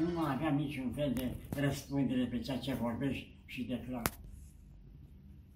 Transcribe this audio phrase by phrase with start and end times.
[0.00, 4.02] nu mai aveam niciun fel de răspundere pe ceea ce vorbești și declar.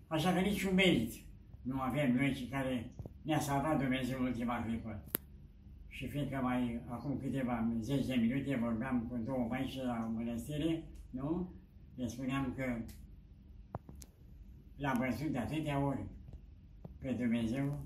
[0.07, 1.13] Așa că niciun merit
[1.63, 2.91] nu avem noi cei care
[3.23, 5.05] ne-a salvat Dumnezeu în ultima clipă.
[5.89, 11.53] Și fiindcă mai acum câteva zeci de minute vorbeam cu două maici la mănăstire, nu?
[11.95, 12.83] Le spuneam că
[14.77, 16.07] l-am văzut de atâtea ori
[16.99, 17.85] pe Dumnezeu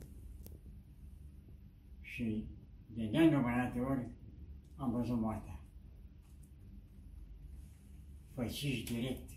[2.00, 2.46] și
[2.86, 4.08] de nenumărate ori
[4.76, 5.57] am văzut moartea.
[8.38, 9.30] Făciși direct.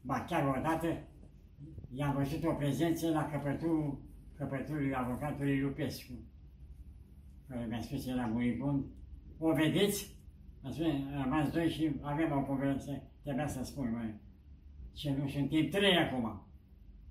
[0.00, 0.86] Ba chiar odată
[1.90, 4.02] i-am văzut o prezență la căpătul,
[4.34, 6.12] căpătul avocatului Lupescu,
[7.48, 8.84] care mi-a spus că era muribund.
[9.38, 10.16] O vedeți?
[10.62, 13.02] Am spus, am rămas doi și avem o conversație.
[13.22, 14.20] Trebuia să spun, măi,
[14.92, 16.46] ce nu suntem trei acum.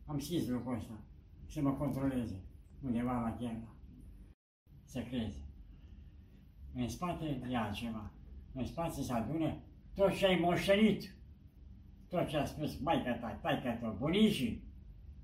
[0.06, 1.04] Am scris lucrul ăsta,
[1.46, 2.44] să mă controleze
[2.82, 3.76] undeva la gheara.
[4.84, 5.46] Să crezi.
[6.74, 8.12] În spate e altceva.
[8.54, 9.62] În spate se adună
[9.98, 11.16] tot ce ai moștenit.
[12.10, 14.64] Tot ce a spus maica ta, taica ta, bunicii.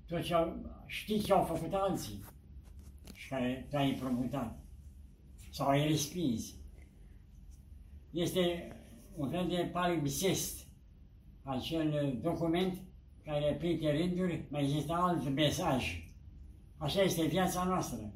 [0.06, 2.24] Tot ce au, știi ce au făcut alții
[3.14, 4.58] și care tu ai împrumutat
[5.50, 6.54] sau ai respins.
[8.10, 8.72] Este
[9.16, 10.66] un fel de palimpsest,
[11.42, 12.82] acel document
[13.24, 16.08] care printre rânduri mai există alt mesaj.
[16.76, 18.14] Așa este viața noastră.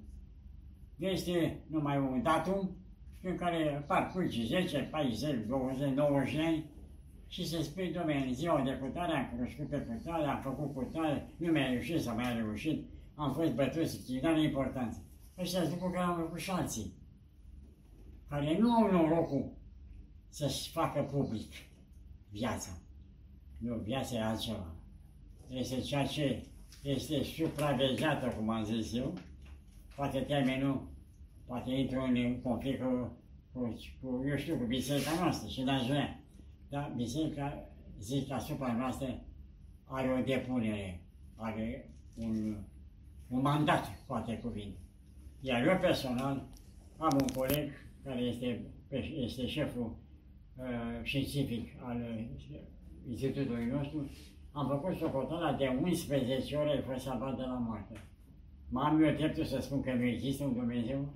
[0.96, 2.76] Este numai un datum
[3.22, 6.70] în care parcurge 10, 40, 20, 90 ani
[7.26, 11.34] și se spune, domnule, în ziua de putare am cunoscut pe putare, am făcut putare,
[11.36, 15.02] nu mi-a reușit sau mi-a reușit, am fost bătut, și dar nu importanță.
[15.38, 16.92] Ăștia sunt lucruri care au făcut și alții,
[18.28, 19.52] care nu au norocul
[20.28, 21.52] să-și facă public
[22.30, 22.70] viața.
[23.58, 24.74] Nu, viața e altceva.
[25.48, 26.44] Este ceea ce
[26.82, 29.14] este supravegheată, cum am zis eu,
[29.96, 30.88] poate termenul
[31.48, 33.12] poate intru în conflict cu,
[33.52, 36.20] cu, cu, eu știu, cu biserica noastră și n-aș vrea.
[36.68, 37.68] Dar biserica,
[38.00, 39.22] zic, asupra noastră
[39.84, 41.00] are o depunere,
[41.36, 42.56] are un,
[43.28, 44.78] un mandat, poate cuvinte.
[45.40, 46.46] Iar eu personal
[46.96, 47.70] am un coleg
[48.04, 48.60] care este,
[49.16, 49.96] este șeful
[50.56, 50.64] uh,
[51.02, 52.60] științific al uh,
[53.08, 54.10] institutului nostru,
[54.52, 57.94] am făcut socoteala de 11 ore, a fost salvat de la moarte.
[58.68, 61.08] M-am eu dreptul să spun că nu există un Dumnezeu?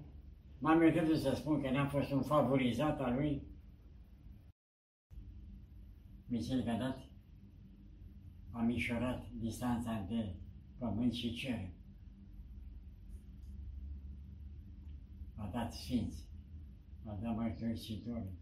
[0.63, 3.43] M-am gândit să spun că n-am fost un favorizat al lui.
[6.29, 6.99] Biserica dat
[8.51, 10.37] a mișorat distanța între
[10.79, 11.71] pământ și cer.
[15.37, 16.29] A dat sfinți,
[17.05, 18.33] a dat mărturisitori,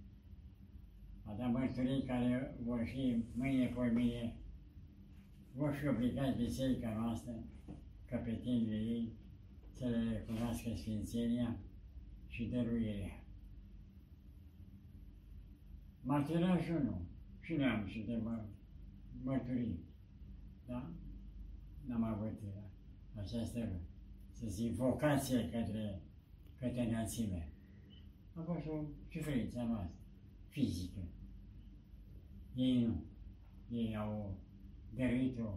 [1.25, 4.37] a dat mărturii care vor fi mâine pe mâine,
[5.55, 7.45] vor fi obligați biserica noastră,
[8.05, 9.13] căpetenile ei,
[9.73, 11.59] să le recunoască Sfințenia,
[12.41, 13.25] și dăruirea.
[16.03, 17.07] Martirajul nu.
[17.41, 18.45] Și noi am și de mă,
[19.23, 19.81] mărturii.
[20.67, 20.91] Da?
[21.87, 22.41] N-am avut
[23.15, 23.81] această,
[24.31, 26.03] să zic, vocație către,
[26.59, 27.53] către înălțime.
[28.35, 29.99] A fost o suferință noastră,
[30.49, 31.01] fizică.
[32.55, 33.05] Ei nu.
[33.69, 34.39] Ei au
[34.95, 35.49] dăruit-o,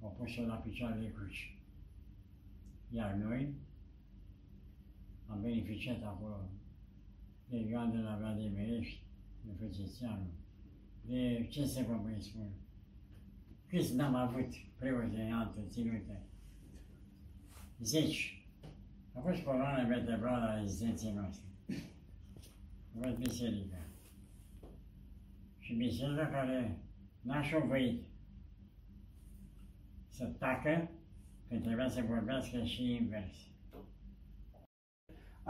[0.00, 1.58] au pus-o la picioarele cruci.
[2.88, 3.54] Iar noi,
[5.30, 6.50] am beneficiat acolo
[7.48, 9.02] de Ioan de la Vladimirești,
[9.44, 10.30] de Făcețeanu,
[11.04, 12.50] de ce să vă mai spun,
[13.66, 14.48] câți n-am avut
[14.78, 16.22] preoți de altă ținută,
[17.78, 18.44] zeci.
[19.12, 21.48] A fost coloana vertebrală a rezistenței noastre.
[22.94, 23.76] A fost biserica.
[25.58, 26.78] Și biserica care
[27.20, 28.04] n-a șovăit
[30.08, 30.90] să tacă,
[31.48, 33.49] când trebuia să vorbească și invers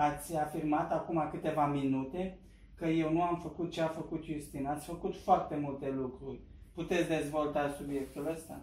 [0.01, 2.39] ați afirmat acum câteva minute
[2.75, 4.67] că eu nu am făcut ce a făcut Justin.
[4.67, 6.41] Ați făcut foarte multe lucruri.
[6.75, 8.61] Puteți dezvolta subiectul ăsta?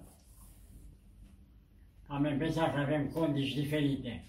[2.08, 4.26] Am impresia că avem condiții diferite.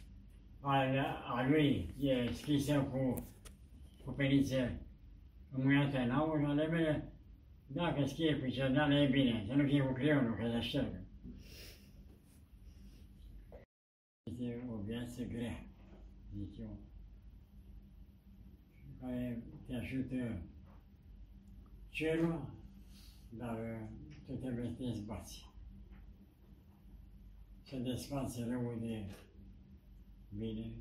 [0.60, 0.98] Al,
[1.36, 3.26] a lui e scrisă cu,
[4.04, 4.70] cu peniță
[5.52, 7.12] înmuiată în aur, ale mele,
[7.66, 11.00] dacă scrie cu cerneală e bine, să nu fie cu creionul, că se ștergă.
[14.30, 15.64] Este o viață grea,
[16.34, 16.87] zic eu
[19.00, 20.42] care te ajută
[21.88, 22.50] cerul,
[23.30, 23.88] dar uh,
[24.26, 25.46] tu trebuie să te dezbați.
[27.62, 29.04] Să desfați răul de
[30.38, 30.72] bine,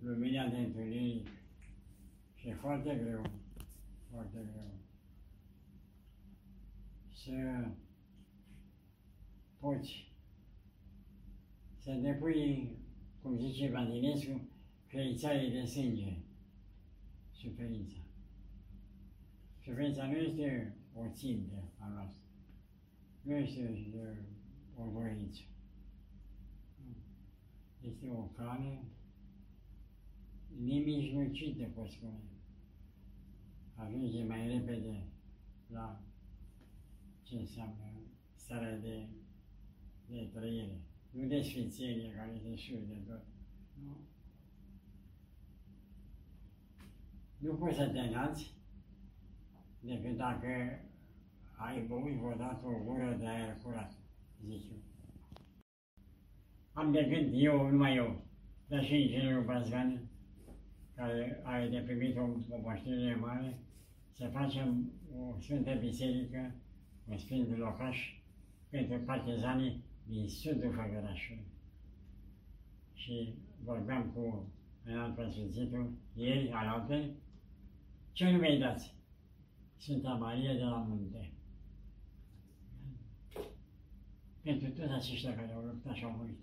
[0.00, 1.28] lumina de întuneric
[2.34, 3.22] și e foarte greu,
[4.10, 4.70] foarte greu.
[7.12, 7.68] Să
[9.58, 10.12] poți
[11.76, 12.76] să depui,
[13.22, 14.48] cum zice Vandinescu,
[14.86, 16.16] creițarii de sânge
[17.40, 18.00] suferința.
[19.62, 22.22] Suferința nu este o țintă a noastră.
[23.22, 25.42] Nu este uh, o voință.
[27.80, 28.82] Este o cale
[30.58, 32.20] nemijlocită, pot spune.
[33.74, 35.06] Ajunge mai repede
[35.66, 36.02] la
[37.22, 38.00] ce înseamnă
[38.34, 39.08] starea de,
[40.06, 40.80] de trăire.
[41.10, 43.24] Nu de sfințenie care este sus de tot.
[43.84, 44.09] Nu?
[47.40, 48.54] Nu poți să te înalți
[49.80, 50.80] decât dacă
[51.56, 53.92] ai băut vreodată o gură de aer curat,
[54.44, 54.78] zic eu.
[56.72, 58.24] Am de gând eu, numai eu,
[58.68, 60.08] dar și inginerul Bazgan,
[60.94, 62.22] care are de primit o,
[62.54, 63.58] o moștenire mare,
[64.12, 66.54] să facem o Sfântă Biserică,
[67.08, 67.98] un Sfânt Locaș,
[68.70, 71.46] pentru partizanii din sudul Făgărașului.
[72.94, 73.34] Și
[73.64, 74.52] vorbeam cu
[74.84, 77.10] înalt preasfințitul ieri, alaltă,
[78.12, 78.94] ce nu mi-ai dați?
[79.76, 81.32] Sfânta Maria de la Munte.
[84.42, 86.38] Pentru toți aceștia care au luptat și au murit.